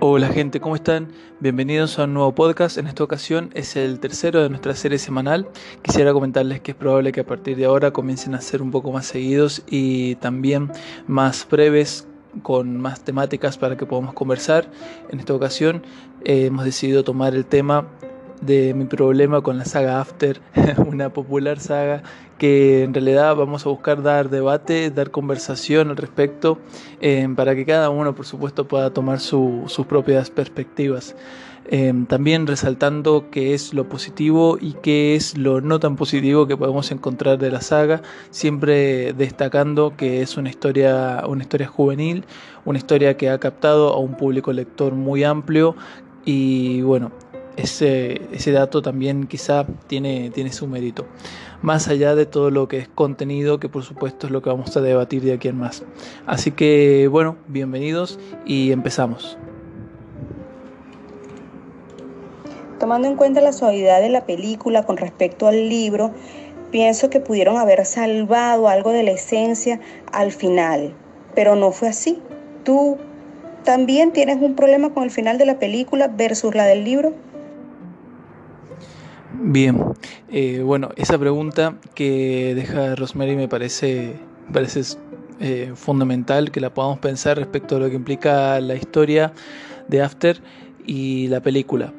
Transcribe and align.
Hola 0.00 0.28
gente, 0.28 0.58
¿cómo 0.60 0.74
están? 0.74 1.12
Bienvenidos 1.38 1.98
a 1.98 2.04
un 2.04 2.14
nuevo 2.14 2.34
podcast. 2.34 2.78
En 2.78 2.88
esta 2.88 3.04
ocasión 3.04 3.50
es 3.54 3.76
el 3.76 4.00
tercero 4.00 4.42
de 4.42 4.48
nuestra 4.48 4.74
serie 4.74 4.98
semanal. 4.98 5.48
Quisiera 5.82 6.12
comentarles 6.12 6.60
que 6.60 6.72
es 6.72 6.76
probable 6.76 7.12
que 7.12 7.20
a 7.20 7.26
partir 7.26 7.56
de 7.56 7.66
ahora 7.66 7.92
comiencen 7.92 8.34
a 8.34 8.40
ser 8.40 8.60
un 8.60 8.72
poco 8.72 8.90
más 8.90 9.06
seguidos 9.06 9.62
y 9.68 10.16
también 10.16 10.72
más 11.06 11.46
breves 11.48 12.08
con 12.42 12.80
más 12.80 13.02
temáticas 13.02 13.56
para 13.56 13.76
que 13.76 13.86
podamos 13.86 14.14
conversar. 14.14 14.68
En 15.10 15.20
esta 15.20 15.34
ocasión 15.34 15.84
eh, 16.24 16.46
hemos 16.46 16.64
decidido 16.64 17.04
tomar 17.04 17.36
el 17.36 17.46
tema 17.46 17.86
de 18.40 18.74
mi 18.74 18.84
problema 18.84 19.40
con 19.40 19.58
la 19.58 19.64
saga 19.64 20.00
After, 20.00 20.40
una 20.86 21.10
popular 21.12 21.60
saga 21.60 22.02
que 22.38 22.84
en 22.84 22.94
realidad 22.94 23.34
vamos 23.34 23.66
a 23.66 23.68
buscar 23.68 24.02
dar 24.02 24.30
debate, 24.30 24.90
dar 24.90 25.10
conversación 25.10 25.90
al 25.90 25.96
respecto, 25.96 26.58
eh, 27.00 27.28
para 27.34 27.54
que 27.54 27.66
cada 27.66 27.90
uno, 27.90 28.14
por 28.14 28.26
supuesto, 28.26 28.68
pueda 28.68 28.90
tomar 28.90 29.20
sus 29.20 29.86
propias 29.88 30.30
perspectivas. 30.30 31.16
Eh, 31.70 31.92
también 32.08 32.46
resaltando 32.46 33.26
qué 33.30 33.52
es 33.52 33.74
lo 33.74 33.90
positivo 33.90 34.56
y 34.58 34.72
qué 34.72 35.16
es 35.16 35.36
lo 35.36 35.60
no 35.60 35.78
tan 35.78 35.96
positivo 35.96 36.46
que 36.46 36.56
podemos 36.56 36.90
encontrar 36.92 37.36
de 37.36 37.50
la 37.50 37.60
saga, 37.60 38.00
siempre 38.30 39.12
destacando 39.12 39.94
que 39.94 40.22
es 40.22 40.38
una 40.38 40.48
historia, 40.48 41.24
una 41.28 41.42
historia 41.42 41.66
juvenil, 41.66 42.24
una 42.64 42.78
historia 42.78 43.18
que 43.18 43.28
ha 43.28 43.38
captado 43.38 43.92
a 43.92 43.98
un 43.98 44.16
público 44.16 44.50
lector 44.54 44.94
muy 44.94 45.24
amplio 45.24 45.76
y 46.24 46.80
bueno, 46.82 47.12
ese, 47.58 48.22
ese 48.32 48.52
dato 48.52 48.82
también 48.82 49.26
quizá 49.26 49.66
tiene, 49.88 50.30
tiene 50.30 50.52
su 50.52 50.66
mérito. 50.66 51.06
Más 51.60 51.88
allá 51.88 52.14
de 52.14 52.24
todo 52.24 52.50
lo 52.50 52.68
que 52.68 52.78
es 52.78 52.88
contenido, 52.88 53.58
que 53.58 53.68
por 53.68 53.82
supuesto 53.82 54.26
es 54.26 54.32
lo 54.32 54.42
que 54.42 54.48
vamos 54.48 54.76
a 54.76 54.80
debatir 54.80 55.22
de 55.22 55.32
aquí 55.32 55.48
en 55.48 55.58
más. 55.58 55.82
Así 56.26 56.52
que 56.52 57.08
bueno, 57.10 57.36
bienvenidos 57.48 58.18
y 58.46 58.70
empezamos. 58.70 59.36
Tomando 62.78 63.08
en 63.08 63.16
cuenta 63.16 63.40
la 63.40 63.52
suavidad 63.52 64.00
de 64.00 64.08
la 64.08 64.24
película 64.24 64.84
con 64.84 64.96
respecto 64.96 65.48
al 65.48 65.68
libro, 65.68 66.12
pienso 66.70 67.10
que 67.10 67.18
pudieron 67.18 67.56
haber 67.56 67.84
salvado 67.84 68.68
algo 68.68 68.92
de 68.92 69.02
la 69.02 69.10
esencia 69.10 69.80
al 70.12 70.30
final, 70.30 70.94
pero 71.34 71.56
no 71.56 71.72
fue 71.72 71.88
así. 71.88 72.22
¿Tú 72.62 72.98
también 73.64 74.12
tienes 74.12 74.36
un 74.40 74.54
problema 74.54 74.94
con 74.94 75.02
el 75.02 75.10
final 75.10 75.38
de 75.38 75.46
la 75.46 75.58
película 75.58 76.06
versus 76.06 76.54
la 76.54 76.66
del 76.66 76.84
libro? 76.84 77.14
Bien, 79.34 79.84
eh, 80.30 80.62
bueno, 80.64 80.88
esa 80.96 81.18
pregunta 81.18 81.76
que 81.94 82.54
deja 82.54 82.94
Rosemary 82.96 83.36
me 83.36 83.46
parece, 83.46 84.16
parece 84.52 84.80
eh, 85.38 85.72
fundamental 85.74 86.50
que 86.50 86.60
la 86.60 86.72
podamos 86.72 86.98
pensar 86.98 87.36
respecto 87.36 87.76
a 87.76 87.78
lo 87.78 87.90
que 87.90 87.96
implica 87.96 88.58
la 88.60 88.74
historia 88.74 89.32
de 89.86 90.00
After 90.00 90.40
y 90.86 91.28
la 91.28 91.40
película. 91.42 91.92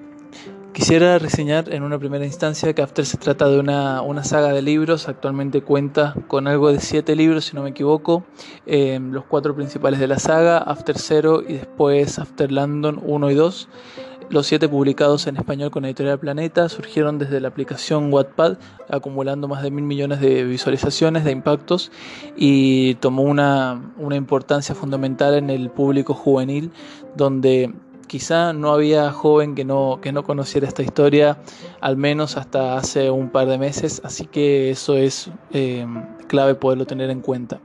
Quisiera 0.74 1.20
reseñar 1.20 1.72
en 1.74 1.84
una 1.84 2.00
primera 2.00 2.26
instancia 2.26 2.74
que 2.74 2.82
After 2.82 3.06
se 3.06 3.18
trata 3.18 3.48
de 3.48 3.60
una, 3.60 4.24
saga 4.24 4.52
de 4.52 4.62
libros, 4.62 5.08
actualmente 5.08 5.62
cuenta 5.62 6.16
con 6.28 6.48
algo 6.48 6.72
de 6.72 6.80
siete 6.80 7.16
libros 7.16 7.46
si 7.46 7.56
no 7.56 7.62
me 7.62 7.70
equivoco, 7.70 8.24
eh, 8.66 9.00
los 9.00 9.26
cuatro 9.26 9.54
principales 9.56 10.00
de 10.00 10.08
la 10.08 10.18
saga, 10.18 10.58
After 10.58 10.98
Zero 10.98 11.44
y 11.48 11.54
después 11.54 12.18
After 12.18 12.52
London 12.52 13.00
1 13.04 13.30
y 13.30 13.36
2. 13.36 13.70
Los 14.30 14.46
siete 14.46 14.70
publicados 14.70 15.26
en 15.26 15.38
español 15.38 15.72
con 15.72 15.86
Editorial 15.86 16.20
Planeta 16.20 16.70
surgieron 16.70 17.18
desde 17.18 17.40
la 17.40 17.48
aplicación 17.48 18.14
Wattpad, 18.14 18.58
acumulando 18.88 19.48
más 19.48 19.64
de 19.64 19.72
mil 19.72 19.84
millones 19.84 20.20
de 20.20 20.44
visualizaciones, 20.44 21.24
de 21.24 21.32
impactos, 21.32 21.92
y 22.38 22.94
tomó 22.96 23.24
una, 23.24 23.82
importancia 24.12 24.76
fundamental 24.76 25.34
en 25.34 25.50
el 25.50 25.72
público 25.72 26.14
juvenil, 26.14 26.72
donde 27.18 27.74
quizá 28.06 28.54
no 28.54 28.72
había 28.72 29.12
joven 29.12 29.56
que 29.56 29.66
no, 29.66 30.00
que 30.00 30.12
no 30.12 30.24
conociera 30.24 30.68
esta 30.68 30.84
historia, 30.84 31.40
al 31.82 31.98
menos 31.98 32.38
hasta 32.38 32.78
hace 32.78 33.10
un 33.10 33.32
par 33.32 33.48
de 33.48 33.58
meses, 33.58 34.00
así 34.04 34.28
que 34.28 34.70
eso 34.70 34.96
es 34.96 35.32
eh, 35.54 35.88
clave 36.28 36.54
poderlo 36.54 36.86
tener 36.86 37.10
en 37.10 37.22
cuenta. 37.22 37.62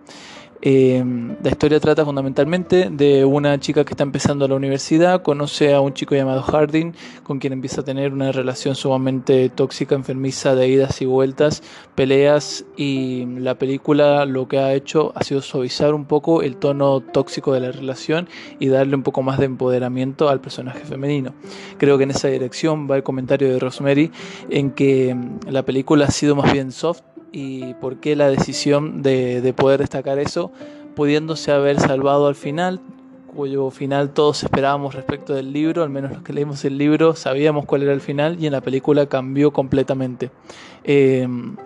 Em, 0.67 1.37
la 1.43 1.51
historia 1.51 1.79
trata 1.79 2.07
fundamentalmente 2.07 2.89
de 2.91 3.27
una 3.27 3.61
chica 3.61 3.85
que 3.85 3.93
está 3.93 4.03
empezando 4.03 4.49
la 4.49 4.55
universidad, 4.55 5.21
conoce 5.21 5.75
a 5.75 5.83
un 5.83 5.93
chico 5.93 6.15
llamado 6.15 6.41
Harding, 6.41 6.95
con 7.23 7.39
quien 7.39 7.53
empieza 7.53 7.83
a 7.83 7.85
tener 7.85 8.15
una 8.15 8.33
relación 8.33 8.75
sumamente 8.75 9.51
tóxica, 9.51 9.95
enfermiza, 9.95 10.55
de 10.55 10.67
idas 10.67 11.03
y 11.03 11.05
vueltas, 11.05 11.63
peleas, 11.95 12.65
y 12.79 13.27
la 13.27 13.59
película 13.59 14.25
lo 14.25 14.49
que 14.49 14.59
ha 14.59 14.73
hecho 14.73 15.13
ha 15.15 15.23
sido 15.23 15.43
suavizar 15.43 15.93
un 15.93 16.07
poco 16.07 16.41
el 16.41 16.57
tono 16.57 17.01
tóxico 17.01 17.53
de 17.53 17.61
la 17.61 17.71
relación 17.71 18.27
y 18.59 18.69
darle 18.69 18.97
un 18.97 19.03
poco 19.03 19.21
más 19.21 19.39
de 19.39 19.45
empoderamiento 19.45 20.31
al 20.31 20.41
personaje 20.41 20.81
femenino. 20.87 21.35
Creo 21.77 21.99
que 21.99 22.05
en 22.05 22.13
esa 22.13 22.29
dirección 22.29 22.91
va 22.91 22.97
el 22.97 23.03
comentario 23.03 23.53
de 23.53 23.59
Rosemary, 23.59 24.11
en 24.49 24.71
que 24.71 25.11
em, 25.11 25.39
la 25.47 25.63
película 25.63 26.07
ha 26.07 26.11
sido 26.11 26.35
más 26.35 26.51
bien 26.55 26.73
soft 26.73 27.03
y 27.35 27.75
por 27.75 27.97
qué 27.97 28.15
la 28.15 28.31
decisión 28.31 29.03
de, 29.03 29.53
poder 29.57 29.81
destacar 29.81 30.21
eso, 30.21 30.53
pudiéndose 30.95 31.51
haber 31.51 31.81
salvado 31.81 32.29
al 32.29 32.37
final, 32.37 32.81
cuyo 33.35 33.71
final 33.71 34.11
todos 34.11 34.45
esperábamos 34.45 34.95
respecto 34.95 35.35
del 35.35 35.53
libro, 35.53 35.83
al 35.83 35.91
menos 35.91 36.13
los 36.13 36.23
que 36.23 36.33
leímos 36.33 36.65
el 36.65 36.79
libro 36.79 37.17
sabíamos 37.17 37.67
cuál 37.67 37.83
era 37.83 37.93
el 37.93 38.01
final 38.01 38.37
y 38.41 38.47
en 38.47 38.53
la 38.53 38.61
película 38.61 39.07
cambió 39.07 39.51
completamente. 39.51 40.31
Em, 40.85 41.57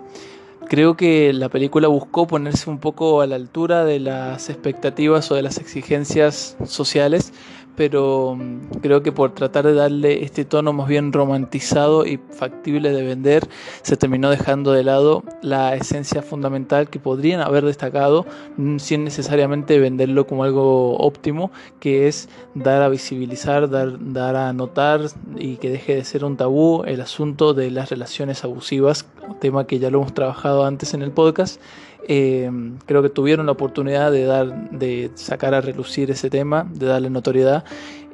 creo 0.70 0.96
que 0.96 1.34
la 1.34 1.50
película 1.50 1.88
buscó 1.88 2.26
ponerse 2.26 2.70
un 2.70 2.78
poco 2.78 3.20
a 3.20 3.26
la 3.26 3.36
altura 3.36 3.84
de 3.84 4.00
las 4.00 4.48
expectativas 4.48 5.30
o 5.30 5.34
de 5.34 5.42
las 5.42 5.58
exigencias 5.58 6.56
sociales, 6.64 7.34
pero 7.78 8.34
mm, 8.36 8.80
creo 8.82 9.04
que 9.04 9.12
por 9.12 9.34
tratar 9.34 9.64
de 9.64 9.72
darle 9.72 10.24
este 10.24 10.44
tono 10.44 10.72
más 10.72 10.88
bien 10.88 11.12
romantizado 11.12 12.04
y 12.04 12.18
factible 12.18 12.90
de 12.90 13.04
vender, 13.04 13.48
se 13.82 13.96
terminó 13.96 14.30
dejando 14.30 14.72
de 14.72 14.82
lado 14.82 15.22
la 15.42 15.76
esencia 15.76 16.22
fundamental 16.22 16.90
que 16.90 16.98
podrían 16.98 17.40
haber 17.40 17.64
destacado 17.64 18.26
mm, 18.56 18.78
sin 18.78 19.04
necesariamente 19.04 19.78
venderlo 19.78 20.26
como 20.26 20.42
algo 20.42 20.98
óptimo, 20.98 21.52
que 21.78 22.08
es 22.08 22.28
dar 22.56 22.82
a 22.82 22.88
visibilizar, 22.88 23.70
dar, 23.70 23.96
dar 24.12 24.34
a 24.34 24.52
notar 24.52 25.02
y 25.36 25.56
que 25.58 25.70
deje 25.70 25.94
de 25.94 26.04
ser 26.04 26.24
un 26.24 26.36
tabú 26.36 26.82
el 26.84 27.00
asunto 27.00 27.54
de 27.54 27.70
las 27.70 27.90
relaciones 27.90 28.42
abusivas, 28.42 29.06
tema 29.40 29.68
que 29.68 29.78
ya 29.78 29.88
lo 29.90 29.98
hemos 29.98 30.14
trabajado 30.14 30.64
antes 30.64 30.94
en 30.94 31.02
el 31.02 31.12
podcast 31.12 31.60
eh, 32.06 32.50
creo 32.86 33.02
que 33.02 33.08
tuvieron 33.08 33.46
la 33.46 33.52
oportunidad 33.52 34.12
de, 34.12 34.24
dar, 34.24 34.70
de 34.70 35.10
sacar 35.14 35.54
a 35.54 35.60
relucir 35.60 36.10
ese 36.10 36.30
tema, 36.30 36.66
de 36.72 36.86
darle 36.86 37.10
notoriedad 37.10 37.64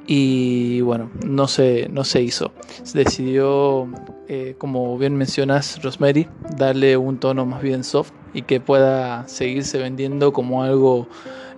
y 0.07 0.81
bueno, 0.83 1.11
no 1.25 1.49
se, 1.49 1.89
no 1.91 2.05
se 2.05 2.23
hizo. 2.23 2.53
Se 2.83 2.99
decidió, 2.99 3.89
eh, 4.29 4.55
como 4.59 4.97
bien 4.99 5.17
mencionas, 5.17 5.83
Rosemary, 5.83 6.29
darle 6.57 6.97
un 6.97 7.19
tono 7.19 7.47
más 7.47 7.63
bien 7.63 7.85
soft 7.85 8.13
y 8.33 8.43
que 8.43 8.61
pueda 8.61 9.27
seguirse 9.29 9.79
vendiendo 9.79 10.33
como 10.33 10.63
algo 10.63 11.07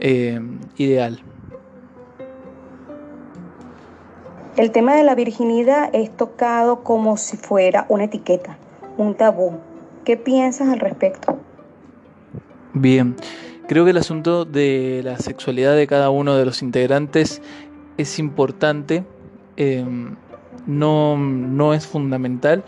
eh, 0.00 0.40
ideal. 0.76 1.20
El 4.56 4.70
tema 4.70 4.96
de 4.96 5.02
la 5.02 5.14
virginidad 5.14 5.90
es 5.92 6.16
tocado 6.16 6.82
como 6.82 7.16
si 7.16 7.36
fuera 7.36 7.84
una 7.88 8.04
etiqueta, 8.04 8.56
un 8.96 9.14
tabú. 9.14 9.58
¿Qué 10.04 10.16
piensas 10.16 10.68
al 10.68 10.80
respecto? 10.80 11.38
Bien, 12.78 13.16
creo 13.68 13.86
que 13.86 13.92
el 13.92 13.96
asunto 13.96 14.44
de 14.44 15.00
la 15.02 15.16
sexualidad 15.16 15.74
de 15.74 15.86
cada 15.86 16.10
uno 16.10 16.36
de 16.36 16.44
los 16.44 16.60
integrantes 16.60 17.40
es 17.96 18.18
importante, 18.18 19.02
em, 19.56 20.14
no, 20.66 21.16
no 21.16 21.72
es 21.72 21.86
fundamental. 21.86 22.64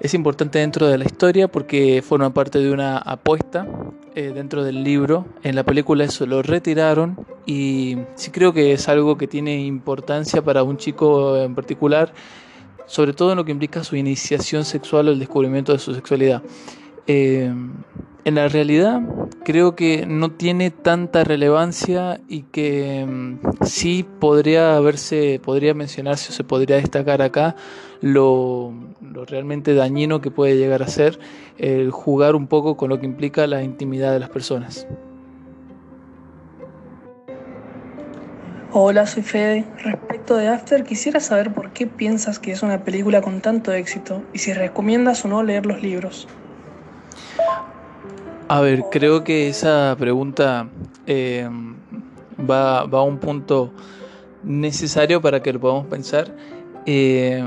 Es 0.00 0.14
importante 0.14 0.58
dentro 0.58 0.88
de 0.88 0.98
la 0.98 1.04
historia 1.04 1.46
porque 1.46 2.02
forma 2.02 2.34
parte 2.34 2.58
de 2.58 2.72
una 2.72 2.98
apuesta 2.98 3.68
eh, 4.16 4.32
dentro 4.34 4.64
del 4.64 4.82
libro. 4.82 5.24
En 5.44 5.54
la 5.54 5.62
película 5.62 6.02
eso 6.02 6.26
lo 6.26 6.42
retiraron 6.42 7.24
y 7.46 7.98
sí 8.16 8.32
creo 8.32 8.52
que 8.52 8.72
es 8.72 8.88
algo 8.88 9.16
que 9.16 9.28
tiene 9.28 9.60
importancia 9.60 10.42
para 10.42 10.64
un 10.64 10.78
chico 10.78 11.36
en 11.36 11.54
particular, 11.54 12.12
sobre 12.86 13.12
todo 13.12 13.30
en 13.30 13.36
lo 13.36 13.44
que 13.44 13.52
implica 13.52 13.84
su 13.84 13.94
iniciación 13.94 14.64
sexual 14.64 15.06
o 15.06 15.12
el 15.12 15.20
descubrimiento 15.20 15.72
de 15.72 15.78
su 15.78 15.94
sexualidad. 15.94 16.42
Em, 17.06 17.72
en 18.24 18.36
la 18.36 18.46
realidad 18.46 19.02
creo 19.44 19.74
que 19.74 20.06
no 20.06 20.30
tiene 20.30 20.70
tanta 20.70 21.24
relevancia 21.24 22.20
y 22.28 22.42
que 22.42 23.04
mm, 23.04 23.64
sí 23.64 24.06
podría 24.20 24.76
haberse, 24.76 25.40
podría 25.42 25.74
mencionarse 25.74 26.30
o 26.30 26.32
se 26.32 26.44
podría 26.44 26.76
destacar 26.76 27.22
acá 27.22 27.56
lo, 28.00 28.72
lo, 29.00 29.24
realmente 29.24 29.74
dañino 29.74 30.20
que 30.20 30.30
puede 30.30 30.56
llegar 30.56 30.84
a 30.84 30.86
ser 30.86 31.18
el 31.58 31.90
jugar 31.90 32.36
un 32.36 32.46
poco 32.46 32.76
con 32.76 32.88
lo 32.88 33.00
que 33.00 33.06
implica 33.06 33.48
la 33.48 33.64
intimidad 33.64 34.12
de 34.12 34.20
las 34.20 34.28
personas. 34.28 34.86
Hola, 38.70 39.06
soy 39.06 39.22
Fede. 39.22 39.64
Respecto 39.82 40.36
de 40.36 40.48
After, 40.48 40.84
quisiera 40.84 41.20
saber 41.20 41.52
por 41.52 41.72
qué 41.72 41.86
piensas 41.86 42.38
que 42.38 42.52
es 42.52 42.62
una 42.62 42.84
película 42.84 43.20
con 43.20 43.40
tanto 43.40 43.72
éxito 43.72 44.22
y 44.32 44.38
si 44.38 44.52
recomiendas 44.52 45.24
o 45.24 45.28
no 45.28 45.42
leer 45.42 45.66
los 45.66 45.82
libros. 45.82 46.26
A 48.52 48.60
ver, 48.60 48.84
creo 48.90 49.24
que 49.24 49.48
esa 49.48 49.96
pregunta 49.98 50.68
eh, 51.06 51.48
va, 52.38 52.80
a 52.80 53.02
un 53.02 53.16
punto 53.16 53.72
necesario 54.42 55.22
para 55.22 55.42
que 55.42 55.54
lo 55.54 55.58
podamos 55.58 55.86
pensar. 55.86 56.36
Eh, 56.84 57.42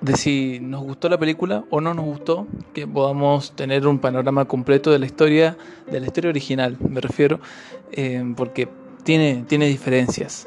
de 0.00 0.16
si 0.16 0.58
nos 0.58 0.84
gustó 0.84 1.10
la 1.10 1.18
película 1.18 1.64
o 1.68 1.82
no 1.82 1.92
nos 1.92 2.06
gustó, 2.06 2.46
que 2.72 2.86
podamos 2.86 3.52
tener 3.52 3.86
un 3.86 3.98
panorama 3.98 4.46
completo 4.46 4.90
de 4.90 5.00
la 5.00 5.04
historia, 5.04 5.58
de 5.90 6.00
la 6.00 6.06
historia 6.06 6.30
original, 6.30 6.78
me 6.80 7.02
refiero, 7.02 7.38
eh, 7.90 8.24
porque 8.34 8.70
tiene, 9.04 9.44
tiene 9.46 9.66
diferencias. 9.66 10.46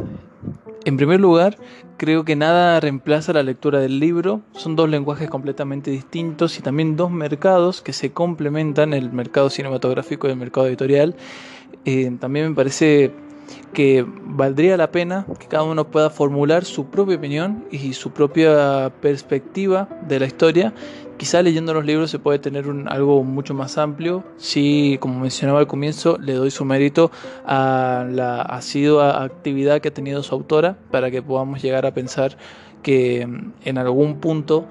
En 0.85 0.97
primer 0.97 1.19
lugar, 1.19 1.57
creo 1.97 2.25
que 2.25 2.35
nada 2.35 2.79
reemplaza 2.79 3.33
la 3.33 3.41
lectura 3.41 3.79
del 3.79 3.99
libro. 3.99 4.41
Son 4.51 4.75
dos 4.75 4.87
lenguajes 4.87 5.27
completamente 5.31 5.89
distintos 5.89 6.59
y 6.59 6.61
también 6.61 6.95
dos 6.95 7.09
mercados 7.09 7.81
que 7.81 7.91
se 7.91 8.11
complementan, 8.11 8.93
el 8.93 9.11
mercado 9.11 9.49
cinematográfico 9.49 10.27
y 10.27 10.31
el 10.31 10.37
mercado 10.37 10.67
editorial. 10.67 11.15
Eh, 11.85 12.15
también 12.19 12.49
me 12.49 12.55
parece 12.55 13.11
que 13.73 14.05
valdría 14.07 14.77
la 14.77 14.91
pena 14.91 15.25
que 15.39 15.47
cada 15.47 15.63
uno 15.63 15.89
pueda 15.89 16.11
formular 16.11 16.65
su 16.65 16.85
propia 16.85 17.17
opinión 17.17 17.65
y 17.71 17.93
su 17.93 18.11
propia 18.11 18.91
perspectiva 19.01 19.89
de 20.07 20.19
la 20.19 20.27
historia. 20.27 20.73
Quizá 21.17 21.41
leyendo 21.41 21.73
los 21.73 21.85
libros 21.85 22.11
se 22.11 22.19
puede 22.19 22.39
tener 22.39 22.67
un, 22.67 22.89
algo 22.89 23.23
mucho 23.23 23.53
más 23.53 23.77
amplio. 23.77 24.23
Si, 24.37 24.97
como 24.99 25.19
mencionaba 25.19 25.59
al 25.59 25.67
comienzo, 25.67 26.17
le 26.17 26.33
doy 26.33 26.51
su 26.51 26.65
mérito 26.65 27.09
a 27.45 28.05
la 28.09 28.41
asidua 28.41 29.23
actividad 29.23 29.79
que 29.79 29.89
ha 29.89 29.93
tenido 29.93 30.23
su 30.23 30.35
autora 30.35 30.77
para 30.91 31.11
que 31.11 31.21
podamos 31.21 31.61
llegar 31.61 31.85
a 31.85 31.93
pensar 31.93 32.37
que 32.83 33.25
mm, 33.25 33.53
en 33.63 33.77
algún 33.77 34.19
punto 34.19 34.65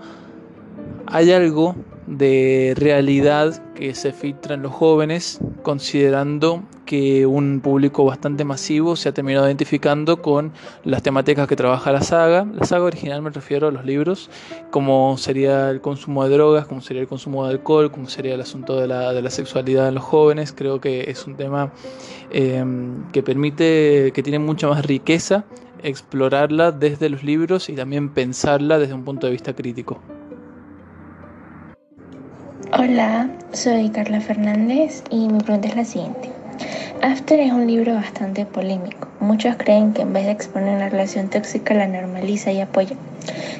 hay 1.06 1.32
algo 1.32 1.76
de 2.06 2.74
realidad 2.76 3.62
que 3.74 3.94
se 3.94 4.12
filtra 4.12 4.54
en 4.54 4.62
los 4.62 4.72
jóvenes, 4.72 5.40
considerando 5.64 6.62
que 6.86 7.26
un 7.26 7.60
público 7.60 8.04
bastante 8.04 8.44
masivo 8.44 8.94
se 8.94 9.08
ha 9.08 9.12
terminado 9.12 9.46
identificando 9.46 10.22
con 10.22 10.52
las 10.84 11.02
temáticas 11.02 11.48
que 11.48 11.56
trabaja 11.56 11.90
la 11.90 12.02
saga. 12.02 12.46
La 12.54 12.64
saga 12.64 12.84
original 12.84 13.22
me 13.22 13.30
refiero 13.30 13.66
a 13.66 13.72
los 13.72 13.84
libros, 13.84 14.30
como 14.70 15.16
sería 15.18 15.70
el 15.70 15.80
consumo 15.80 16.22
de 16.24 16.30
drogas, 16.30 16.66
como 16.66 16.80
sería 16.80 17.02
el 17.02 17.08
consumo 17.08 17.44
de 17.44 17.54
alcohol, 17.54 17.90
como 17.90 18.08
sería 18.08 18.34
el 18.34 18.40
asunto 18.40 18.78
de 18.78 18.86
la, 18.86 19.12
de 19.12 19.22
la 19.22 19.30
sexualidad 19.30 19.88
en 19.88 19.96
los 19.96 20.04
jóvenes. 20.04 20.52
Creo 20.56 20.80
que 20.80 21.10
es 21.10 21.26
un 21.26 21.34
tema 21.34 21.72
em, 22.30 23.10
que 23.10 23.24
permite, 23.24 24.12
que 24.14 24.22
tiene 24.22 24.38
mucha 24.38 24.68
más 24.68 24.86
riqueza 24.86 25.44
explorarla 25.82 26.72
desde 26.72 27.10
los 27.10 27.22
libros 27.22 27.68
y 27.68 27.74
también 27.74 28.08
pensarla 28.08 28.78
desde 28.78 28.94
un 28.94 29.04
punto 29.04 29.26
de 29.26 29.32
vista 29.32 29.52
crítico. 29.54 30.00
Hola, 32.76 33.30
soy 33.52 33.88
Carla 33.90 34.20
Fernández 34.20 35.04
y 35.08 35.28
mi 35.28 35.38
pregunta 35.38 35.68
es 35.68 35.76
la 35.76 35.84
siguiente. 35.84 36.28
After 37.02 37.38
es 37.38 37.52
un 37.52 37.68
libro 37.68 37.94
bastante 37.94 38.46
polémico. 38.46 39.06
Muchos 39.20 39.54
creen 39.56 39.92
que 39.92 40.02
en 40.02 40.12
vez 40.12 40.24
de 40.24 40.32
exponer 40.32 40.74
una 40.74 40.88
relación 40.88 41.30
tóxica 41.30 41.72
la 41.72 41.86
normaliza 41.86 42.50
y 42.50 42.60
apoya. 42.60 42.96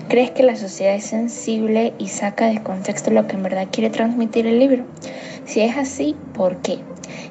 ¿Crees 0.09 0.33
que 0.33 0.43
la 0.43 0.57
sociedad 0.57 0.97
es 0.97 1.05
sensible 1.05 1.95
y 1.97 2.09
saca 2.09 2.47
de 2.47 2.61
contexto 2.61 3.13
lo 3.13 3.29
que 3.29 3.37
en 3.37 3.45
verdad 3.45 3.69
quiere 3.71 3.89
transmitir 3.89 4.49
el 4.49 4.59
libro? 4.59 4.85
Si 5.45 5.61
es 5.61 5.77
así, 5.77 6.17
¿por 6.33 6.57
qué? 6.57 6.81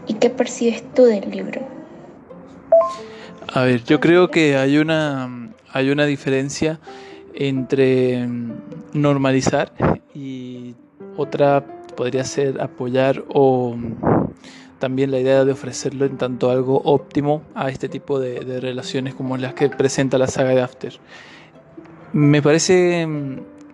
¿Y 0.08 0.14
qué 0.14 0.30
percibes 0.30 0.86
tú 0.94 1.04
del 1.04 1.30
libro? 1.32 1.60
A 3.54 3.64
ver, 3.64 3.84
yo 3.84 4.00
creo 4.00 4.30
que 4.30 4.56
hay 4.56 4.78
una, 4.78 5.50
hay 5.74 5.90
una 5.90 6.06
diferencia 6.06 6.80
entre 7.36 8.26
normalizar 8.94 9.74
y 10.16 10.76
otra 11.18 11.64
podría 11.96 12.24
ser 12.24 12.62
apoyar 12.62 13.24
o 13.30 13.76
también 14.84 15.12
la 15.12 15.20
idea 15.22 15.46
de 15.46 15.52
ofrecerlo 15.54 16.06
en 16.06 16.18
tanto 16.18 16.50
algo 16.50 16.82
óptimo 16.84 17.42
a 17.56 17.70
este 17.70 17.88
tipo 17.88 18.20
de, 18.20 18.60
relaciones 18.60 19.16
como 19.16 19.38
las 19.38 19.54
que 19.54 19.70
presenta 19.70 20.18
la 20.18 20.28
saga 20.28 20.50
de 20.50 20.62
After. 20.62 21.00
Me 22.12 22.42
parece, 22.42 23.08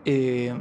eh, 0.05 0.53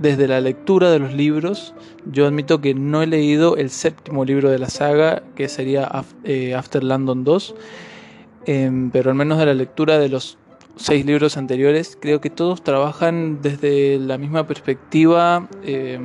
desde 0.00 0.26
la 0.26 0.40
lectura 0.40 0.90
de 0.90 0.98
los 0.98 1.14
libros, 1.14 1.72
yo 2.04 2.26
admito 2.26 2.60
que 2.60 2.74
no 2.74 3.00
he 3.00 3.06
leído 3.06 3.56
el 3.56 3.70
séptimo 3.70 4.24
libro 4.24 4.50
de 4.50 4.58
la 4.58 4.68
saga, 4.68 5.22
que 5.36 5.48
sería 5.48 5.88
eh, 6.24 6.56
After 6.56 6.82
London 6.82 7.22
2, 7.22 7.54
em, 8.46 8.90
pero 8.90 9.10
al 9.10 9.16
menos 9.16 9.38
de 9.38 9.46
la 9.46 9.54
lectura 9.54 10.00
de 10.00 10.08
los 10.08 10.36
seis 10.74 11.06
libros 11.06 11.36
anteriores, 11.36 11.96
creo 12.00 12.20
que 12.20 12.28
todos 12.28 12.64
trabajan 12.64 13.40
desde 13.40 14.00
la 14.00 14.18
misma 14.18 14.48
perspectiva, 14.48 15.48
eh, 15.62 16.00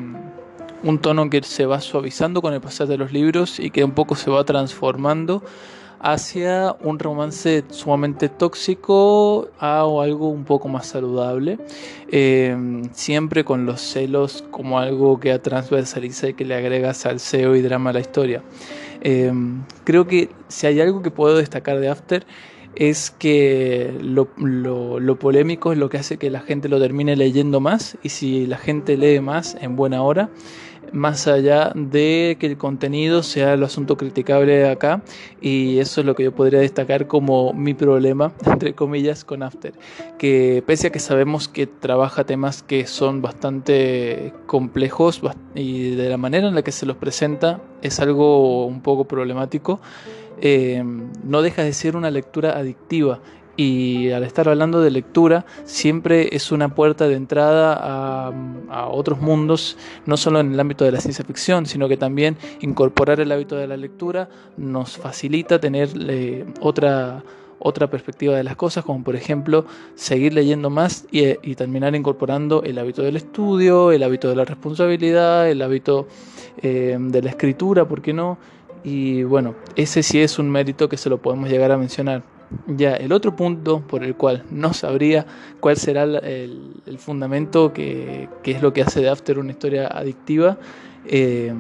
un 0.84 1.00
tono 1.00 1.30
que 1.30 1.42
se 1.44 1.66
va 1.66 1.82
suavizando 1.82 2.42
con 2.42 2.54
el 2.54 2.62
pasar 2.62 2.88
de 2.88 2.98
los 2.98 3.12
libros 3.12 3.60
y 3.60 3.72
que 3.72 3.84
un 3.84 3.92
poco 3.92 4.16
se 4.16 4.30
va 4.30 4.44
transformando 4.44 5.44
hacia 6.00 6.76
un 6.82 7.00
romance 7.00 7.64
sumamente 7.70 8.30
tóxico 8.30 9.50
a 9.60 9.82
algo 9.82 10.30
un 10.30 10.44
poco 10.46 10.68
más 10.68 10.86
saludable, 10.88 11.58
eh, 12.12 12.56
siempre 12.92 13.44
con 13.44 13.66
los 13.66 13.82
celos 13.82 14.44
como 14.52 14.80
algo 14.80 15.20
que 15.20 15.38
transversaliza 15.40 16.30
y 16.30 16.34
que 16.34 16.46
le 16.46 16.56
agrega 16.56 16.94
salseo 16.94 17.56
y 17.56 17.62
drama 17.62 17.90
a 17.90 17.94
la 17.94 18.00
historia. 18.00 18.44
Eh, 19.02 19.32
creo 19.84 20.08
que 20.08 20.30
si 20.48 20.68
hay 20.68 20.80
algo 20.82 21.02
que 21.02 21.12
puedo 21.12 21.38
destacar 21.38 21.80
de 21.80 21.90
After 21.90 22.26
es 22.78 23.10
que 23.10 23.92
lo, 24.02 24.28
polémico 25.18 25.72
es 25.72 25.80
lo 25.80 25.90
que 25.90 25.98
hace 25.98 26.18
que 26.18 26.30
la 26.30 26.42
gente 26.42 26.70
lo 26.70 26.80
termine 26.80 27.16
leyendo 27.16 27.60
más 27.60 27.98
y 28.04 28.10
si 28.10 28.46
la 28.46 28.58
gente 28.58 28.98
lee 28.98 29.20
más 29.20 29.58
en 29.60 29.76
buena 29.76 30.04
hora, 30.04 30.30
más 30.94 31.28
allá 31.28 31.72
de 31.76 32.38
que 32.40 32.48
el 32.48 32.58
contenido 32.58 33.24
sea 33.24 33.54
el 33.54 33.64
asunto 33.64 33.98
criticable 33.98 34.70
acá 34.70 35.02
y 35.42 35.80
eso 35.80 36.02
es 36.02 36.08
lo 36.08 36.16
que 36.16 36.24
yo 36.24 36.34
podría 36.34 36.60
destacar 36.60 37.08
como 37.08 37.54
mi 37.54 37.74
problema, 37.74 38.34
entre 38.46 38.74
comillas, 38.74 39.24
con 39.24 39.44
After, 39.44 39.74
que 40.18 40.64
pese 40.66 40.88
a 40.88 40.90
que 40.92 41.00
sabemos 41.00 41.48
que 41.48 41.68
trabaja 41.68 42.26
temas 42.26 42.64
que 42.64 42.88
son 42.88 43.22
bastante 43.22 44.34
complejos 44.46 45.22
y 45.56 45.96
de 45.96 46.10
la 46.10 46.18
manera 46.18 46.48
en 46.48 46.56
la 46.56 46.62
que 46.62 46.72
se 46.72 46.86
los 46.86 46.98
presenta 46.98 47.62
es 47.82 48.00
algo 48.00 48.66
un 48.66 48.82
poco 48.82 49.06
problemático, 49.06 49.80
eh, 50.40 50.84
no 51.24 51.42
deja 51.42 51.64
de 51.64 51.74
ser 51.74 51.96
una 51.96 52.12
lectura 52.12 52.58
adictiva 52.58 53.20
y 53.58 54.12
al 54.12 54.24
estar 54.24 54.48
hablando 54.48 54.82
de 54.82 54.92
lectura 54.92 55.46
siempre 55.66 56.30
es 56.32 56.52
una 56.52 56.74
puerta 56.74 57.08
de 57.08 57.16
entrada 57.16 57.74
a, 57.74 58.88
otros 58.90 59.20
mundos, 59.20 59.78
no 60.06 60.16
solo 60.16 60.40
en 60.40 60.54
el 60.54 60.60
ámbito 60.60 60.86
de 60.86 60.92
la 60.92 61.02
ciencia 61.02 61.26
ficción, 61.26 61.66
sino 61.66 61.90
que 61.90 61.98
también 61.98 62.38
incorporar 62.62 63.20
el 63.20 63.32
hábito 63.32 63.56
de 63.56 63.68
la 63.68 63.76
lectura 63.76 64.30
nos 64.56 64.98
facilita 64.98 65.60
tener 65.60 65.90
eh, 66.08 66.46
otra, 66.62 67.24
otra 67.60 67.90
perspectiva 67.90 68.36
de 68.36 68.44
las 68.44 68.56
cosas, 68.56 68.86
como 68.86 69.04
por 69.04 69.16
ejemplo 69.16 69.66
seguir 69.96 70.34
leyendo 70.34 70.70
más 70.70 71.08
y, 71.12 71.56
terminar 71.56 71.96
incorporando 71.96 72.62
el 72.64 72.78
hábito 72.78 73.02
del 73.02 73.16
estudio, 73.16 73.92
el 73.92 74.04
hábito 74.04 74.30
de 74.30 74.36
la 74.36 74.46
responsabilidad, 74.46 75.50
el 75.50 75.62
hábito 75.64 76.08
eh, 76.62 76.96
de 77.00 77.22
la 77.22 77.30
escritura, 77.32 77.88
¿por 77.88 78.02
qué 78.02 78.14
no? 78.14 78.38
Y 78.84 79.24
bueno, 79.24 79.56
ese 79.76 80.04
sí 80.04 80.20
es 80.22 80.38
un 80.38 80.50
mérito 80.52 80.88
que 80.88 80.98
se 80.98 81.10
lo 81.10 81.18
podemos 81.18 81.50
llegar 81.50 81.72
a 81.72 81.78
mencionar. 81.78 82.37
Ya, 82.68 82.96
el 82.96 83.12
otro 83.12 83.36
punto 83.36 83.82
por 83.82 84.04
el 84.04 84.16
cual 84.16 84.44
no 84.50 84.74
sabría 84.74 85.26
cuál 85.60 85.76
será 85.76 86.04
el, 86.04 86.98
fundamento 86.98 87.74
que, 87.74 88.30
es 88.44 88.62
lo 88.62 88.72
que 88.72 88.82
hace 88.82 89.02
de 89.02 89.10
After 89.10 89.38
una 89.38 89.52
historia 89.52 89.88
adictiva, 89.88 90.58
eh, 91.06 91.54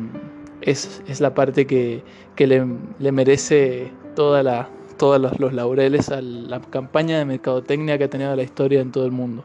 es, 0.62 1.02
la 1.20 1.34
parte 1.34 1.68
que, 1.68 2.04
le, 2.38 3.12
merece 3.12 3.92
toda 4.16 4.44
la, 4.44 4.70
todos 4.98 5.20
los, 5.20 5.40
los 5.40 5.54
laureles 5.54 6.10
a 6.10 6.22
la 6.22 6.62
campaña 6.62 7.18
de 7.18 7.26
mercadotecnia 7.26 7.98
que 7.98 8.06
ha 8.06 8.10
tenido 8.10 8.34
la 8.36 8.44
historia 8.44 8.80
en 8.80 8.92
todo 8.92 9.06
el 9.06 9.12
mundo. 9.12 9.44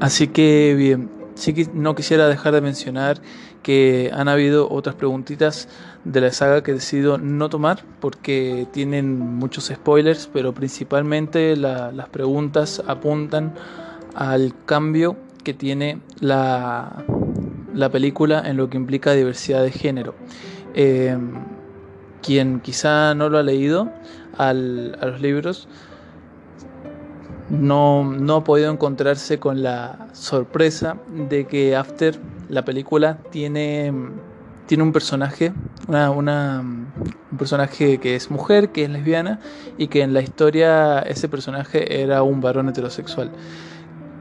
Así 0.00 0.28
que 0.28 0.74
bien, 0.78 1.10
sí 1.34 1.52
que 1.52 1.68
no 1.74 1.94
quisiera 1.94 2.26
dejar 2.26 2.54
de 2.54 2.62
mencionar 2.62 3.20
que 3.62 4.10
han 4.12 4.28
habido 4.28 4.70
otras 4.70 4.94
preguntitas 4.94 5.68
de 6.04 6.20
la 6.20 6.32
saga 6.32 6.62
que 6.62 6.70
he 6.70 6.74
decidido 6.74 7.18
no 7.18 7.48
tomar 7.48 7.84
porque 8.00 8.66
tienen 8.72 9.18
muchos 9.18 9.66
spoilers, 9.66 10.28
pero 10.32 10.54
principalmente 10.54 11.56
las 11.56 12.08
preguntas 12.08 12.82
apuntan 12.86 13.54
al 14.14 14.54
cambio 14.66 15.16
que 15.44 15.54
tiene 15.54 16.00
la, 16.20 17.04
la, 17.74 17.88
película 17.90 18.42
en 18.46 18.56
lo 18.56 18.68
que 18.68 18.76
implica 18.76 19.12
diversidad 19.12 19.62
de 19.62 19.70
género. 19.70 20.14
Eh, 20.74 21.16
quien 22.22 22.60
quizá 22.60 23.14
no 23.14 23.28
lo 23.28 23.38
ha 23.38 23.42
leído 23.42 23.90
a 24.36 24.52
los 24.52 25.20
libros, 25.20 25.68
no, 27.48 28.04
no 28.04 28.36
ha 28.36 28.44
podido 28.44 28.70
encontrarse 28.70 29.38
con 29.38 29.62
la 29.62 30.08
sorpresa 30.12 30.98
de 31.28 31.46
que 31.46 31.76
After, 31.76 32.18
la 32.50 32.64
película, 32.64 33.18
tiene, 33.30 33.92
tiene 34.66 34.82
un 34.82 34.92
personaje, 34.92 35.52
una, 35.88 36.10
un 36.60 37.38
personaje 37.38 37.98
que 37.98 38.16
es 38.16 38.30
mujer, 38.30 38.70
que 38.70 38.84
es 38.84 38.90
lesbiana, 38.90 39.40
y 39.78 39.88
que 39.88 40.02
en 40.02 40.12
la 40.12 40.20
historia 40.20 40.98
ese 41.00 41.28
personaje 41.28 42.02
era 42.02 42.22
un 42.22 42.40
varón 42.40 42.68
heterosexual. 42.68 43.30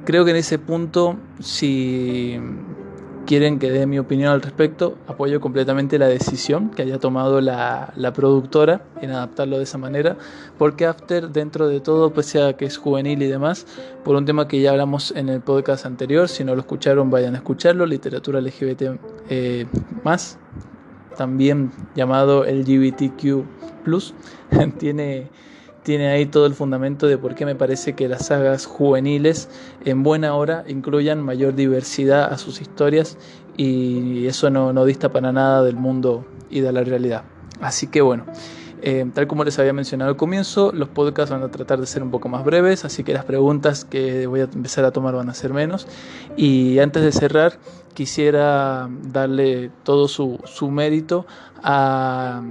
Creo 0.05 0.25
que 0.25 0.31
en 0.31 0.38
ese 0.38 0.59
punto, 0.59 1.17
si 1.39 2.39
quieren 3.29 3.59
que 3.59 3.69
dé 3.69 3.86
mi 3.86 4.00
opinión 4.00 4.31
al 4.31 4.41
respecto, 4.41 4.98
apoyo 5.05 5.39
completamente 5.39 6.00
la 6.00 6.07
decisión 6.07 6.71
que 6.71 6.81
haya 6.81 6.98
tomado 6.98 7.41
la, 7.41 7.93
la, 7.95 8.12
productora 8.12 8.81
en 9.03 9.12
adaptarlo 9.12 9.57
de 9.57 9.65
esa 9.65 9.77
manera, 9.77 10.17
porque 10.57 10.88
After, 10.88 11.29
dentro 11.29 11.67
de 11.67 11.79
todo, 11.79 12.12
pese 12.12 12.41
a 12.41 12.53
que 12.53 12.65
es 12.65 12.77
juvenil 12.77 13.21
y 13.21 13.27
demás, 13.27 13.67
por 14.03 14.15
un 14.15 14.25
tema 14.25 14.48
que 14.48 14.59
ya 14.59 14.71
hablamos 14.71 15.13
en 15.15 15.29
el 15.29 15.41
podcast 15.41 15.86
anterior, 15.86 16.27
si 16.27 16.43
no 16.43 16.55
lo 16.55 16.62
escucharon, 16.62 17.12
vayan 17.12 17.36
a 17.36 17.38
escucharlo, 17.38 17.86
literatura 17.86 18.41
LGBT 18.41 18.98
eh, 19.29 19.67
más, 20.03 20.39
también 21.15 21.69
llamado 21.93 22.45
LGBTQ, 22.45 23.43
tiene 24.79 25.27
tiene 25.89 26.12
ahí 26.12 26.27
todo 26.27 26.46
el 26.46 26.53
fundamento 26.53 27.08
de 27.08 27.17
por 27.17 27.34
qué 27.34 27.48
me 27.48 27.55
parece 27.55 27.93
que 27.93 28.08
las 28.08 28.27
sagas 28.27 28.67
juveniles 28.67 29.50
en 29.86 30.03
buena 30.03 30.36
hora 30.36 30.63
incluyan 30.67 31.19
mayor 31.19 31.55
diversidad 31.55 32.31
a 32.31 32.38
sus 32.38 32.62
historias 32.62 33.17
y 33.58 34.27
eso 34.27 34.51
no, 34.51 34.72
no 34.72 34.86
dista 34.86 35.10
para 35.10 35.31
nada 35.31 35.63
del 35.63 35.77
mundo 35.77 36.27
y 36.51 36.60
de 36.60 36.72
la 36.72 36.84
realidad. 36.84 37.24
Así 37.60 37.88
que 37.88 38.01
bueno, 38.01 38.25
eh, 38.84 39.03
tal 39.15 39.25
como 39.25 39.43
les 39.43 39.58
había 39.58 39.74
mencionado 39.74 40.12
al 40.12 40.15
comienzo, 40.15 40.72
los 40.74 40.89
podcasts 40.89 41.31
van 41.31 41.41
a 41.41 41.50
tratar 41.50 41.79
de 41.79 41.88
ser 41.88 42.03
un 42.03 42.12
poco 42.12 42.29
más 42.29 42.46
breves, 42.46 42.86
así 42.86 43.03
que 43.03 43.12
las 43.12 43.25
preguntas 43.25 43.84
que 43.84 44.27
voy 44.27 44.41
a 44.41 44.43
empezar 44.43 44.86
a 44.86 44.91
tomar 44.91 45.15
van 45.15 45.29
a 45.29 45.34
ser 45.34 45.53
menos. 45.53 45.88
Y 46.38 46.77
antes 46.77 47.01
de 47.01 47.12
cerrar, 47.12 47.53
quisiera 47.93 48.89
darle 49.12 49.72
todo 49.84 50.08
su, 50.08 50.39
su 50.46 50.69
mérito 50.72 51.25
a, 51.63 52.41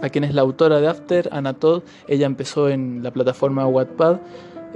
a, 0.00 0.08
quien 0.08 0.24
es 0.24 0.34
la 0.34 0.42
autora 0.42 0.80
de 0.80 0.88
After, 0.88 1.28
Anna 1.32 1.54
Todd. 1.54 1.82
Ella 2.08 2.26
empezó 2.26 2.68
en 2.68 3.02
la 3.02 3.10
plataforma 3.10 3.66
Wattpad. 3.66 4.18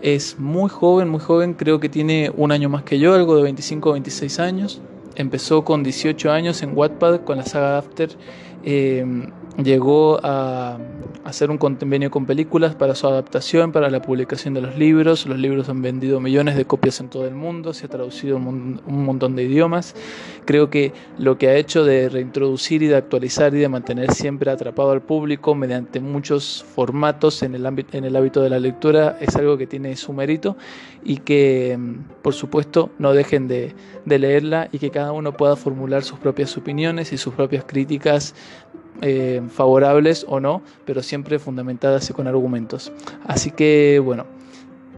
Es 0.03 0.39
muy 0.39 0.69
joven, 0.69 1.09
muy 1.09 1.21
joven, 1.21 1.55
creo 1.55 1.81
que 1.81 1.89
tiene 1.89 2.31
un 2.37 2.53
año 2.53 2.69
más 2.69 2.85
que 2.85 2.99
yo, 2.99 3.15
algo 3.15 3.37
de 3.37 3.43
25 3.43 3.91
o 3.91 3.93
26 3.95 4.39
años. 4.39 4.81
Empezó 5.17 5.65
con 5.65 5.83
18 5.83 6.31
años 6.31 6.63
en 6.63 6.77
Wattpad 6.77 7.23
con 7.23 7.39
la 7.39 7.45
saga 7.45 7.79
After. 7.79 8.11
Eh, 8.65 9.05
llegó 9.63 10.21
a 10.23 10.79
hacer 11.29 11.51
un 11.51 11.59
convenio 11.59 12.11
con 12.11 12.25
películas 12.25 12.75
para 12.75 12.95
su 12.95 13.07
adaptación, 13.07 13.71
para 13.71 13.91
la 13.91 14.01
publicación 14.01 14.55
de 14.55 14.63
los 14.63 14.77
libros. 14.77 15.27
Los 15.27 15.39
libros 15.39 15.69
han 15.69 15.83
vendido 15.83 16.21
millones 16.21 16.57
de 16.57 16.65
copias 16.65 17.01
en 17.01 17.09
todo 17.09 17.27
el 17.27 17.35
mundo, 17.35 17.75
se 17.75 17.85
ha 17.85 17.89
traducido 17.89 18.39
un 18.39 18.81
montón 18.87 19.37
de 19.37 19.43
idiomas. 19.43 19.95
Creo 20.47 20.71
que 20.71 20.95
lo 21.19 21.37
que 21.37 21.49
ha 21.49 21.57
hecho 21.57 21.85
de 21.85 22.09
reintroducir 22.09 22.83
y 22.83 22.87
de 22.87 22.97
actualizar 22.97 23.55
y 23.55 23.59
de 23.59 23.69
mantener 23.69 24.13
siempre 24.13 24.51
atrapado 24.51 24.91
al 24.91 25.03
público 25.03 25.55
mediante 25.55 26.01
muchos 26.01 26.65
formatos 26.75 27.43
en 27.43 27.55
el, 27.55 27.67
ámbito, 27.67 27.99
hábito 27.99 28.41
de 28.41 28.49
la 28.49 28.59
lectura 28.59 29.19
es 29.21 29.37
algo 29.37 29.59
que 29.59 29.67
tiene 29.67 29.95
su 29.97 30.15
mérito 30.15 30.57
y 31.05 31.19
que, 31.19 31.77
mm, 31.79 32.23
por 32.23 32.33
supuesto, 32.33 32.91
no 32.99 33.13
dejen 33.13 33.49
de, 33.49 33.75
de 34.07 34.19
leerla 34.19 34.71
y 34.73 34.79
que 34.79 34.91
cada 34.91 35.13
uno 35.13 35.33
pueda 35.33 35.57
formular 35.57 36.05
sus 36.05 36.19
propias 36.19 36.57
opiniones 36.57 37.13
y 37.13 37.19
sus 37.19 37.35
propias 37.35 37.65
críticas 37.65 38.35
eh, 39.01 39.43
favorables 39.51 40.25
o 40.29 40.41
no, 40.41 40.63
pero 40.85 41.03
siempre 41.03 41.39
fundamentadas 41.39 42.09
y 42.11 42.13
con 42.13 42.27
argumentos. 42.27 42.93
Así 43.27 43.51
que 43.51 44.01
bueno, 44.05 44.27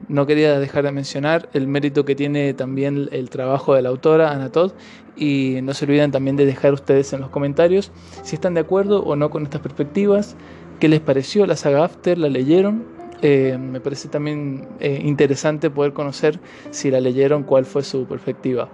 no 0.08 0.26
quería 0.26 0.58
dejar 0.58 0.84
de 0.84 0.92
mencionar 0.92 1.48
el 1.52 1.66
mérito 1.66 2.04
que 2.04 2.14
tiene 2.14 2.52
también 2.54 3.08
el 3.12 3.30
trabajo 3.30 3.74
de 3.74 3.82
la 3.82 3.90
autora, 3.90 4.32
Ana 4.32 4.50
Todd, 4.50 4.72
y 5.16 5.58
no 5.62 5.74
se 5.74 5.84
olviden 5.84 6.10
también 6.10 6.36
de 6.36 6.46
dejar 6.46 6.72
ustedes 6.72 7.12
en 7.12 7.20
los 7.20 7.30
comentarios 7.30 7.92
si 8.22 8.34
están 8.34 8.54
de 8.54 8.60
acuerdo 8.60 9.02
o 9.02 9.16
no 9.16 9.30
con 9.30 9.44
estas 9.44 9.60
perspectivas, 9.60 10.36
qué 10.80 10.88
les 10.88 11.00
pareció 11.00 11.46
la 11.46 11.56
saga 11.56 11.84
After, 11.84 12.18
la 12.18 12.28
leyeron. 12.28 12.84
Eh, 13.22 13.58
me 13.60 13.80
parece 13.80 14.08
también 14.08 14.66
eh, 14.80 15.02
interesante 15.04 15.68
poder 15.68 15.92
conocer 15.92 16.40
si 16.70 16.90
la 16.90 17.00
leyeron, 17.00 17.42
cuál 17.42 17.66
fue 17.66 17.84
su 17.84 18.06
perspectiva. 18.06 18.70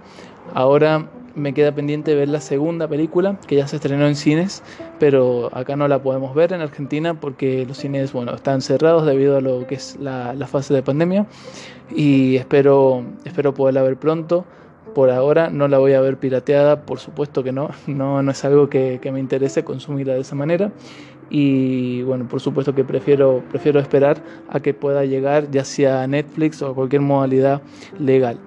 Ahora 0.57 1.05
me 1.35 1.53
queda 1.53 1.71
pendiente 1.71 2.15
ver 2.15 2.29
la 2.29 2.41
segunda 2.41 2.87
película 2.87 3.39
que 3.45 3.57
ya 3.57 3.67
se 3.67 3.75
estrenó 3.75 4.07
en 4.07 4.15
cines, 4.15 4.63
pero 4.97 5.55
acá 5.55 5.75
no 5.75 5.87
la 5.87 6.01
podemos 6.01 6.33
ver 6.33 6.51
en 6.51 6.61
Argentina 6.61 7.13
porque 7.13 7.63
los 7.67 7.77
cines 7.77 8.11
bueno, 8.11 8.33
están 8.33 8.61
cerrados 8.61 9.05
debido 9.05 9.37
a 9.37 9.41
lo 9.41 9.67
que 9.67 9.75
es 9.75 9.97
la, 9.99 10.33
fase 10.47 10.73
de 10.73 10.81
pandemia 10.81 11.27
y 11.95 12.37
espero, 12.37 13.03
espero 13.23 13.53
poderla 13.53 13.83
ver 13.83 13.97
pronto. 13.97 14.45
Por 14.95 15.11
ahora 15.11 15.51
no 15.51 15.67
la 15.67 15.77
voy 15.77 15.93
a 15.93 16.01
ver 16.01 16.17
pirateada, 16.17 16.87
por 16.87 16.97
supuesto 16.97 17.43
que 17.43 17.51
no, 17.51 17.69
no, 17.85 18.27
es 18.27 18.43
algo 18.43 18.67
que, 18.67 18.99
me 19.13 19.19
interese 19.19 19.63
consumirla 19.63 20.15
de 20.15 20.21
esa 20.21 20.33
manera 20.33 20.71
y 21.29 22.01
bueno, 22.01 22.27
por 22.27 22.41
supuesto 22.41 22.73
que 22.73 22.83
prefiero, 22.83 23.43
prefiero 23.51 23.79
esperar 23.79 24.23
a 24.49 24.59
que 24.59 24.73
pueda 24.73 25.05
llegar 25.05 25.51
ya 25.51 25.63
sea 25.63 26.01
a 26.01 26.07
Netflix 26.07 26.63
o 26.63 26.73
cualquier 26.73 27.03
modalidad 27.03 27.61
legal. 27.99 28.39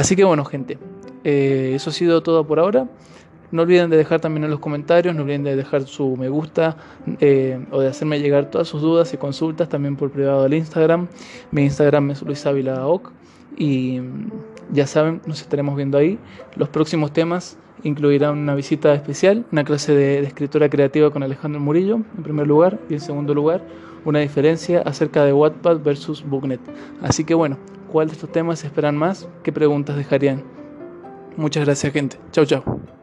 Así 0.00 0.16
que 0.16 0.24
bueno 0.24 0.46
gente, 0.46 0.78
eh, 1.24 1.72
eso 1.74 1.90
ha 1.90 1.92
sido 1.92 2.22
todo 2.22 2.46
por 2.46 2.58
ahora. 2.58 2.88
No 3.50 3.60
olviden 3.60 3.90
de 3.90 3.98
dejar 3.98 4.18
también 4.18 4.44
en 4.44 4.50
los 4.50 4.58
comentarios, 4.58 5.14
no 5.14 5.24
olviden 5.24 5.44
de 5.44 5.56
dejar 5.56 5.82
su 5.82 6.16
me 6.16 6.30
gusta 6.30 6.78
eh, 7.20 7.62
o 7.70 7.82
de 7.82 7.88
hacerme 7.88 8.18
llegar 8.18 8.48
todas 8.50 8.66
sus 8.66 8.80
dudas 8.80 9.12
y 9.12 9.18
consultas 9.18 9.68
también 9.68 9.96
por 9.96 10.10
privado 10.10 10.44
del 10.44 10.54
Instagram. 10.54 11.06
Mi 11.50 11.64
Instagram 11.64 12.12
es 12.12 12.22
Luis 12.22 12.42
y 13.58 14.00
ya 14.72 14.86
saben, 14.86 15.20
nos 15.26 15.40
estaremos 15.40 15.76
viendo 15.76 15.98
ahí. 15.98 16.18
Los 16.56 16.68
próximos 16.68 17.12
temas 17.12 17.58
incluirán 17.82 18.38
una 18.38 18.54
visita 18.54 18.94
especial, 18.94 19.44
una 19.52 19.64
clase 19.64 19.94
de, 19.94 20.20
de 20.20 20.26
escritura 20.26 20.68
creativa 20.68 21.10
con 21.10 21.22
Alejandro 21.22 21.60
Murillo 21.60 21.96
en 22.16 22.22
primer 22.22 22.46
lugar 22.46 22.78
y 22.88 22.94
en 22.94 23.00
segundo 23.00 23.34
lugar 23.34 23.62
una 24.04 24.20
diferencia 24.20 24.82
acerca 24.82 25.24
de 25.24 25.32
Wattpad 25.32 25.80
versus 25.80 26.24
Booknet. 26.24 26.60
Así 27.02 27.24
que 27.24 27.34
bueno, 27.34 27.58
¿cuál 27.90 28.08
de 28.08 28.14
estos 28.14 28.32
temas 28.32 28.64
esperan 28.64 28.96
más? 28.96 29.28
¿Qué 29.42 29.52
preguntas 29.52 29.96
dejarían? 29.96 30.42
Muchas 31.36 31.64
gracias 31.64 31.92
gente. 31.92 32.16
Chau 32.32 32.44
chau. 32.44 32.99